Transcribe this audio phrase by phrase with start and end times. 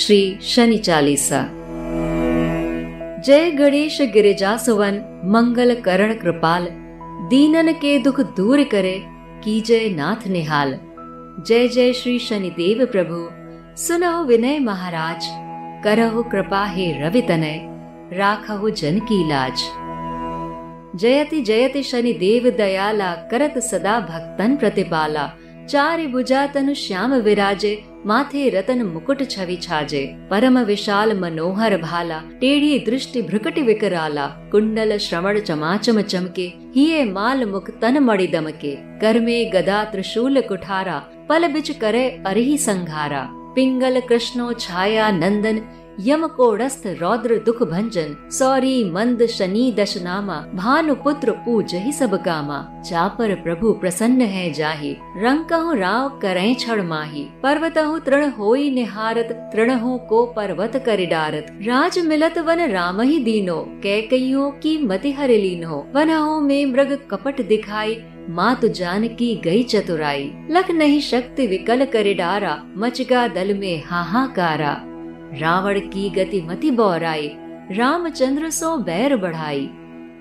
[0.00, 1.48] श्री शनि चालीसा।
[3.26, 4.94] जय गणेश गिरिजा सुवन
[5.24, 6.68] मंगल करण कृपाल,
[7.30, 9.02] दीनन के दुख दूर करे,
[9.44, 10.78] की जय नाथ निहाल।
[11.46, 13.28] जय जय श्री शनिदेव प्रभु,
[13.82, 15.26] सुनहो विनय महाराज,
[15.84, 17.60] करहु कृपा हे रवि तनय,
[18.12, 19.62] राखहु जन की लाज।
[20.98, 25.32] जयति जयति शनि देव दयाला, करत सदा भक्तन प्रतिपाला।
[25.70, 32.78] चारि भुजा तनु श्याम विराजे, माथे रतन मुकुट छवि छाजे। परम विशाल मनोहर भाला, टेढ़ी
[32.78, 39.52] दृष्टि भ्रकटि विकराला। कुंडल श्रवण चमाचम चमके, हिये माल मुख तन मणि दमके। कर में
[39.52, 40.98] गदा त्रिशूल कुठारा,
[41.28, 45.60] पल बिच करे अरही संघारा। पिंगल कृष्णो छाया नंदन
[46.00, 52.14] यम कोड़स्थ रौद्र दुख भंजन सौरी मंद शनि दश नामा भानु पुत्र पूज ही सब
[52.24, 58.70] कामा चापर प्रभु प्रसन्न है जाहि रंग कहूँ राव करें छड़ माही। पर्वत तृण होई
[58.70, 64.76] निहारत तृण हो को पर्वत कर डारत। राज मिलत वन राम ही दीनो कैकइयों की
[64.84, 67.96] मति हर लीनो। वन हो में मृग कपट दिखाई,
[68.30, 74.72] मातु जान की गई चतुराई। लख नहीं शक्ति विकल कर डारा, मचगा दल में हाहाकारा।
[75.32, 77.30] रावण की गति मति बौराई,
[77.72, 79.68] रामचंद्र सो बैर बढ़ाई।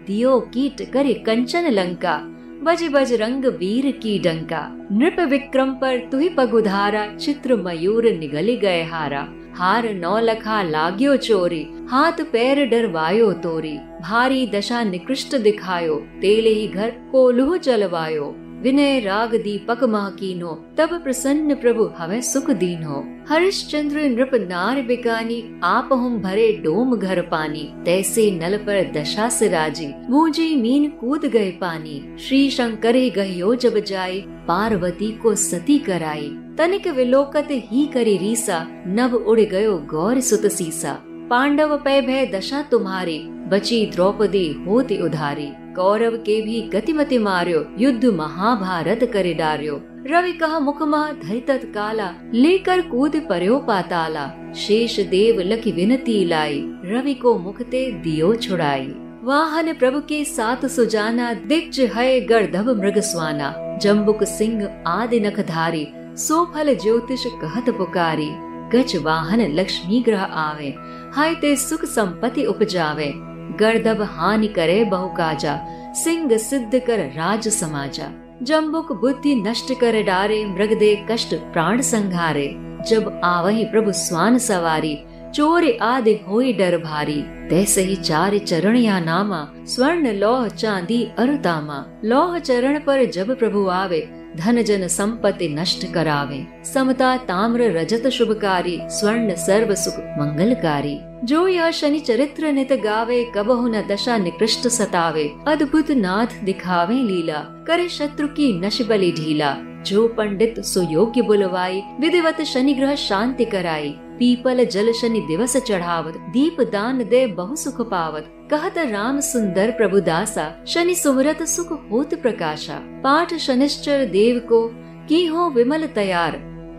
[0.07, 2.17] दियो कीट करे कंचन लंका,
[2.63, 8.83] बज बज रंग वीर की डंका। नृप विक्रम पर तुही पगुधारा, चित्र मयूर निगल गए
[8.83, 16.49] हारा। हार नौ लखा लाग्यो चोरी, हाथ पैर डरवायो तोरी। भारी दशा निकृष्ट दिखायो, तेले
[16.49, 23.03] ही घर कोलुह चलवायो विनय राग दीपक महकीनो तब प्रसन्न प्रभु हमें सुख दीन। हो
[23.29, 29.47] हरिश्चंद्र नृप नार बिकानी आप हम भरे डोम घर पानी। तैसे नल पर दशा से
[29.47, 36.29] राज़ी मूजी मीन कूद गए पानी। श्री शंकर गयो जब जाय पार्वती को सती कराई।
[36.57, 42.61] तनिक विलोकत ही करी रीसा, नभ उड़ गयो गौर सुत सीसा। पांडव पै भय दशा
[42.61, 50.31] तुम्हारी बची द्रौपदी होती उधारी। कौरव के भी गतिमति मार्यो, युद्ध महाभारत करे डार्यो। रवि
[50.31, 57.13] कह मुख मह धरि काला, लेकर कूद पर्यो पाताला। शेष देव लखी विनती लाई, रवि
[57.13, 58.93] को मुखते दियो छुड़ाई।
[59.23, 65.87] वाहन प्रभु के साथ सुजाना दिग्ज है गर्धव मृग स्वाना। जम्बुक सिंह आदि नख धारी,
[66.15, 68.29] सो फल ज्योतिष कहत पुकारी।
[68.73, 70.75] गज वाहन लक्ष्मी ग्रह आवे,
[71.13, 73.13] हाय ते सुख संपत्ति उपजावे।
[73.59, 75.59] गर्दब हानि करे बहु काजा
[75.93, 78.09] सिंह सिद्ध कर राज समाजा।
[78.43, 82.47] जम्बुक बुद्धि नष्ट कर डारे, मृग दे कष्ट प्राण संघारे।
[82.87, 84.97] जब आवही प्रभु स्वान सवारी,
[85.35, 91.85] चोर आदि होई डर भारी। तैसे ही चार चरण या नामा, स्वर्ण लौह चांदी अरुतामा।
[92.05, 98.79] लौह चरण पर जब प्रभु आवे धन जन संपत्ति नष्ट करावे। समता ताम्र रजत शुभकारी,
[98.83, 105.33] स्वर्ण सर्व सुख मंगलकारी। जो यह शनि चरित्र नित गावे, कबहु न दशा निकृष्ट सतावे।
[105.47, 112.41] अद्भुत नाथ दिखावे लीला, करे शत्रु की नश बलि ढीला। जो पंडित सुयोग्य बुलवाई, विधिवत
[112.41, 118.35] शनि ग्रह शांति कराई। पीपल जल शनि दिवस चढ़ावत, दीप दान दे बहु सुख पावत।
[118.51, 124.71] कहत राम सुंदर प्रभु दासा, शनि सुमरत सुख होत प्रकाशा। पाठ शनिश्चर देव को,
[125.09, 126.31] की हो विमल तैयार।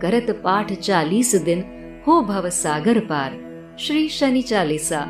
[0.03, 1.64] करत पाठ चालीस दिन,
[2.06, 3.38] हो भव सागर पार।
[3.78, 5.00] श्री शनि चालीसा।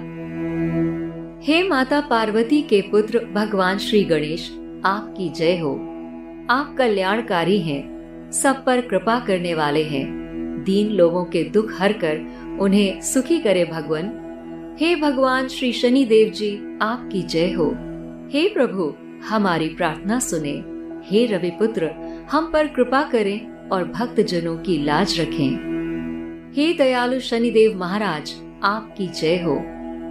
[1.42, 4.50] हे माता पार्वती के पुत्र, भगवान श्री गणेश,
[4.84, 5.74] आपकी जय हो।
[6.50, 7.82] आप कल्याणकारी हैं,
[8.32, 10.06] सब पर कृपा करने वाले हैं।
[10.64, 12.20] दीन लोगों के दुख हर कर,
[12.60, 14.19] उन्हें सुखी करे भगवान।
[14.80, 17.64] हे भगवान श्री शनि देव जी आपकी जय हो।
[18.32, 18.94] हे प्रभु,
[19.28, 20.64] हमारी प्रार्थना सुने।
[21.04, 21.86] हे रवि पुत्र
[22.30, 25.50] हम पर कृपा करें और भक्त जनों की लाज रखें।
[26.56, 29.56] हे दयालु शनिदेव महाराज, आपकी जय हो।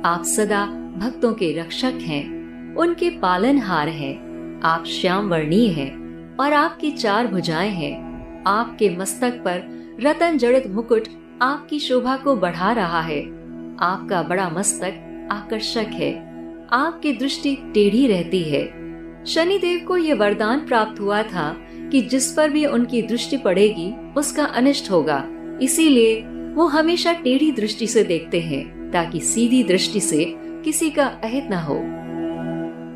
[0.05, 0.65] आप सदा
[0.97, 2.39] भक्तों के रक्षक हैं।
[2.75, 4.15] उनके पालनहार हैं।
[4.63, 5.97] आप श्याम वर्णीय हैं
[6.37, 9.63] और आपकी चार भुजाएँ हैं। आपके मस्तक पर
[10.01, 11.03] रतन जड़ित मुकुट
[11.41, 13.38] आपकी शोभा को बढ़ा रहा है।
[13.79, 16.29] आपका बड़ा मस्तक आकर्षक है।
[16.71, 18.79] आपकी दृष्टि टेढ़ी रहती है।
[19.25, 21.57] शनिदेव को यह वरदान प्राप्त हुआ था
[21.91, 25.27] कि जिस पर भी उनकी दृष्टि पड़ेगी, उसका अनिष्ट होगा।
[25.61, 26.21] इसीलिए
[26.53, 31.53] वो हमेशा टेढ़ी दृष्टि से देखते हैं, ताकि सीधी दृष्टि से किसी का अहित न
[31.53, 31.75] हो।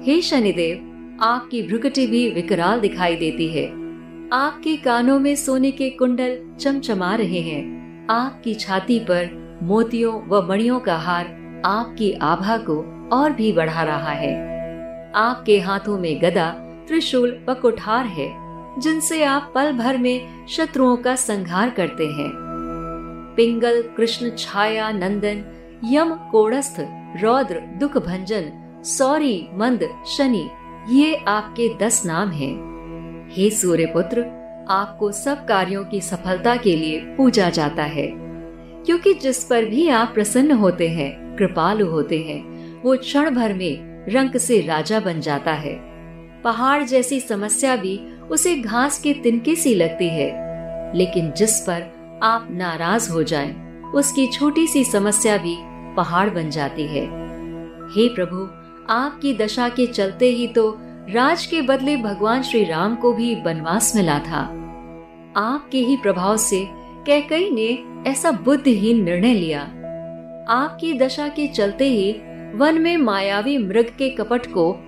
[0.03, 0.89] हे शनिदेव,
[1.21, 3.67] आपकी भ्रुकटी भी विकराल दिखाई देती है।
[4.33, 10.79] आपके कानों में सोने के कुंडल चमचमा रहे हैं। आपकी छाती पर मोतियों व मणियों
[10.79, 11.25] का हार
[11.65, 14.33] आपकी आभा को और भी बढ़ा रहा है।
[15.15, 16.49] आपके हाथों में गदा,
[16.87, 18.29] त्रिशूल व कुठार है,
[18.81, 22.31] जिनसे आप पल भर में शत्रुओं का संहार करते हैं।
[23.37, 25.43] पिंगल, कृष्ण, छाया, नंदन,
[25.85, 26.75] यम, कोड़स्थ,
[27.23, 28.51] रौद्र दुख भंजन
[28.83, 30.49] सौरी, मंद, शनि,
[30.89, 32.55] ये आपके दस नाम हैं।
[33.31, 34.19] हे सूर्य पुत्र
[34.69, 38.22] आपको सब कार्यों की सफलता के लिए पूजा जाता है।
[38.85, 44.05] क्योंकि जिस पर भी आप प्रसन्न होते हैं कृपालु होते हैं वो क्षण भर में
[44.09, 45.73] रंग से राजा बन जाता है।
[46.41, 47.99] पहाड़ जैसी समस्या भी
[48.31, 50.31] उसे घास के तिनके सी लगती है।
[50.95, 51.83] लेकिन जिस पर
[52.23, 55.57] आप नाराज़ हो जाएँ, उसकी छोटी सी समस्या भी
[55.95, 57.05] पहाड़ बन जाती है।
[57.87, 58.47] हे प्रभु
[58.93, 60.77] आपकी दशा के चलते ही तो
[61.09, 64.41] राज के बदले भगवान श्री राम को भी वनवास मिला था।
[65.37, 66.67] आपके ही प्रभाव से
[67.07, 69.61] कैकई ने ऐसा बुद्धिहीन निर्णय लिया।
[70.49, 72.11] आपकी दशा के चलते ही
[72.57, 74.79] वन में मायावी मृग के कपट को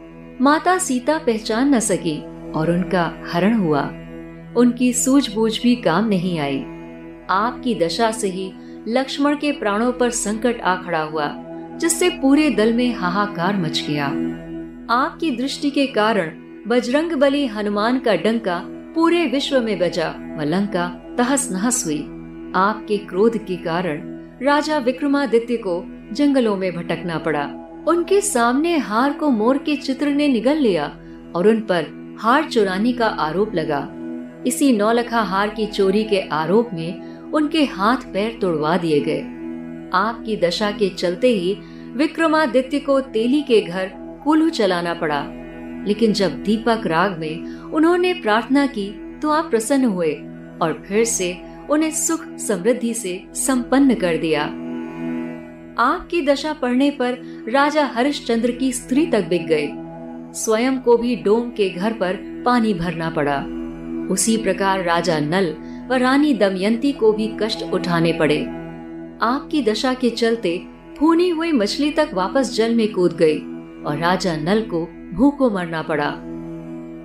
[0.42, 2.22] माता सीता पहचान न सकी
[2.52, 3.82] और उनका हरण हुआ।
[4.58, 6.60] उनकी सूझबूझ भी काम नहीं आई।
[7.30, 8.52] आपकी दशा से ही
[8.88, 11.36] लक्ष्मण के प्राणों पर संकट आ खड़ा हुआ,
[11.78, 14.06] जिससे पूरे दल में हाहाकार मच गया।
[14.90, 16.32] आपकी दृष्टि के कारण
[16.68, 20.08] बजरंग बली हनुमान का डंका पूरे विश्व में बजा
[20.40, 20.88] व लंका
[21.18, 21.98] तहस नहस हुई।
[22.56, 24.02] आपके क्रोध के कारण
[24.42, 27.44] राजा विक्रमादित्य को जंगलों में भटकना पड़ा।
[27.88, 30.86] उनके सामने हार को मोर के चित्र ने निगल लिया
[31.36, 31.86] और उन पर
[32.22, 33.88] हार चुराने का आरोप लगा।
[34.48, 39.22] इसी नौलखा हार की चोरी के आरोप में उनके हाथ पैर तोड़वा दिए गए।
[39.94, 41.58] आपकी दशा के चलते ही
[41.96, 43.92] विक्रमादित्य को तेली के घर
[44.24, 45.26] कुल्लू चलाना पड़ा।
[45.88, 48.90] लेकिन जब दीपक राग में उन्होंने प्रार्थना की
[49.22, 50.14] तो आप प्रसन्न हुए
[50.62, 51.36] और फिर से
[51.70, 54.44] उन्हें सुख समृद्धि से संपन्न कर दिया।
[55.80, 57.18] आपकी दशा पढ़ने पर
[57.50, 59.70] राजा हरिश्चंद्र की स्त्री तक बिक गए
[60.34, 63.38] स्वयं को भी डोम के घर पर पानी भरना पड़ा।
[64.14, 65.56] उसी प्रकार राजा नल
[65.90, 68.42] व रानी दमयंती को भी कष्ट उठाने पड़े।
[69.22, 70.58] आपकी दशा के चलते,
[71.00, 73.38] भूनी हुई मछली तक वापस जल में कूद गई
[73.84, 76.10] और राजा नल को भूखों मरना पड़ा।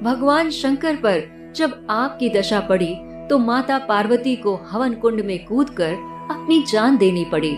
[0.04, 1.22] भगवान शंकर पर
[1.56, 2.94] जब आपकी दशा पड़ी
[3.28, 5.92] तो माता पार्वती को हवन कुंड में कूदकर
[6.30, 7.54] अपनी जान देनी पड़ी।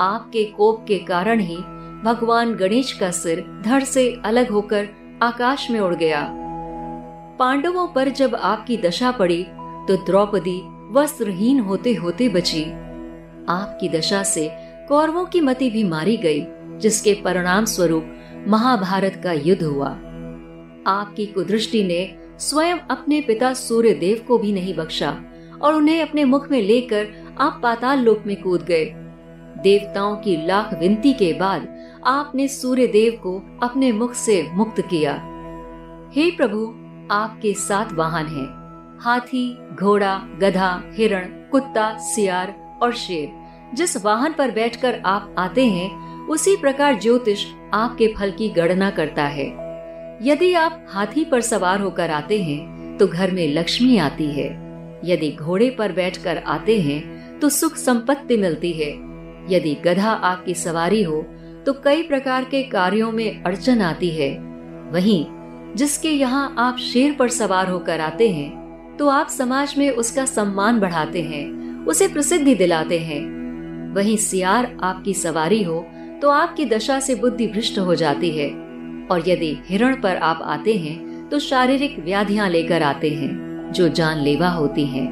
[0.00, 1.56] आपके कोप के कारण ही
[2.04, 4.88] भगवान गणेश का सिर धड़ से अलग होकर
[5.22, 6.20] आकाश में उड़ गया।
[7.38, 9.42] पांडवों पर जब आपकी दशा पड़ी
[9.88, 10.60] तो द्रौपदी
[10.92, 12.64] वस्त्रहीन होते होते बची।
[13.48, 14.48] आपकी दशा से
[14.88, 16.44] कौरवों की मति भी मारी गई,
[16.78, 18.14] जिसके परिणाम स्वरूप
[18.48, 19.88] महाभारत का युद्ध हुआ।
[20.86, 25.20] आपकी कुदृष्टि ने स्वयं अपने पिता सूर्य देव को भी नहीं बख्शा
[25.62, 27.06] और उन्हें अपने मुख में लेकर
[27.40, 28.84] आप पाताल लोक में कूद गए।
[29.62, 35.12] देवताओं की लाख विनती के बाद आपने सूर्य देव को अपने मुख से मुक्त किया।
[36.14, 36.74] हे प्रभु,
[37.14, 38.46] आपके सात वाहन है।
[39.04, 43.30] हाथी, घोड़ा, गधा, हिरण, कुत्ता, सियार और शेर,
[43.76, 47.44] जिस वाहन पर बैठकर आप आते हैं उसी प्रकार ज्योतिष
[47.74, 49.46] आपके फल की गणना करता है।
[50.22, 54.48] यदि आप हाथी पर सवार होकर आते हैं तो घर में लक्ष्मी आती है।
[55.04, 58.90] यदि घोड़े पर बैठकर आते हैं तो सुख संपत्ति मिलती है।
[59.50, 61.22] यदि गधा आपकी सवारी हो
[61.66, 64.30] तो कई प्रकार के कार्यों में अड़चन आती है।
[64.92, 65.24] वहीं,
[65.74, 70.80] जिसके यहाँ आप शेर पर सवार होकर आते हैं तो आप समाज में उसका सम्मान
[70.80, 73.22] बढ़ाते हैं, उसे प्रसिद्धि दिलाते हैं।
[73.94, 75.86] वहीं सियार आपकी सवारी हो
[76.22, 78.48] तो आपकी दशा से बुद्धि भ्रष्ट हो जाती है।
[79.10, 84.48] और यदि हिरण पर आप आते हैं तो शारीरिक व्याधियाँ लेकर आते हैं, जो जानलेवा
[84.48, 85.06] होती हैं।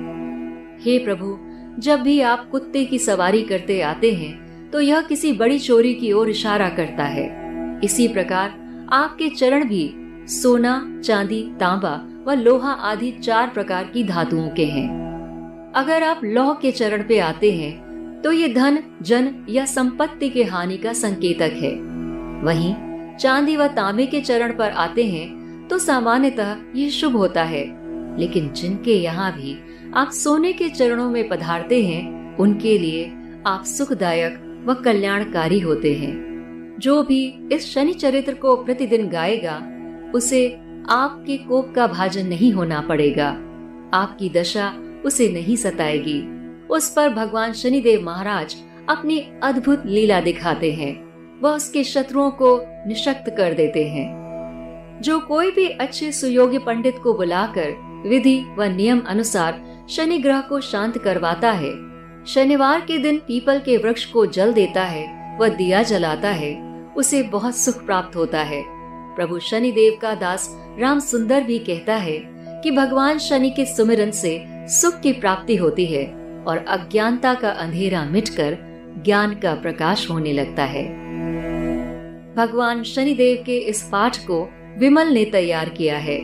[0.80, 1.36] हे प्रभु,
[1.78, 6.12] जब भी आप कुत्ते की सवारी करते आते हैं तो यह किसी बड़ी चोरी की
[6.12, 8.54] ओर इशारा करता है। इसी प्रकार,
[8.92, 9.94] आपके चरण भी
[10.30, 16.52] सोना, चांदी, तांबा व लोहा आदि चार प्रकार की धातुओं के हैं। अगर आप लौह
[16.54, 17.85] के चरण पे आते हैं
[18.26, 21.72] तो ये धन, जन या संपत्ति के हानि का संकेतक है।
[22.42, 22.74] वहीं,
[23.16, 27.64] चांदी व तांबे के चरण पर आते हैं तो सामान्यतः ये शुभ होता है।
[28.18, 29.58] लेकिन जिनके यहाँ भी
[29.94, 33.12] आप सोने के चरणों में पधारते हैं, उनके लिए
[33.46, 36.14] आप सुखदायक व कल्याणकारी होते हैं।
[36.78, 39.62] जो भी इस शनि चरित्र को प्रतिदिन गाएगा,
[40.14, 43.28] उसे आपके कोप का भाजन नहीं होना पड़ेगा।
[43.94, 44.72] आपकी दशा
[45.04, 46.35] उसे नहीं सताएगी।
[46.70, 48.56] उस पर भगवान शनिदेव महाराज
[48.88, 50.94] अपनी अद्भुत लीला दिखाते हैं।
[51.40, 52.58] वह उसके शत्रुओं को
[52.88, 57.72] निशक्त कर देते हैं। जो कोई भी अच्छे सुयोग्य पंडित को बुलाकर
[58.06, 61.72] विधि व नियम अनुसार शनि ग्रह को शांत करवाता है,
[62.26, 67.22] शनिवार के दिन पीपल के वृक्ष को जल देता है व दिया जलाता है, उसे
[67.22, 68.62] बहुत सुख प्राप्त होता है।
[69.16, 72.18] प्रभु शनि देव का दास राम सुंदर भी कहता है
[72.62, 78.04] कि भगवान शनि के सुमिरन से सुख की प्राप्ति होती है। और अज्ञानता का अंधेरा
[78.04, 78.58] मिटकर
[79.04, 80.84] ज्ञान का प्रकाश होने लगता है।
[82.34, 86.20] भगवान शनिदेव के इस पाठ को विमल ने तैयार किया है।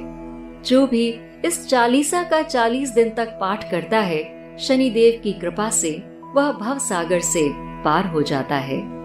[0.63, 6.03] जो भी इस चालीसा का चालीस दिन तक पाठ करता है, शनिदेव की कृपा से
[6.35, 9.02] वह भव सागर से पार हो जाता है।